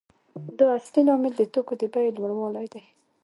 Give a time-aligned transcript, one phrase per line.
[0.57, 2.83] دا اصلي لامل د توکو د بیې لوړوالی دی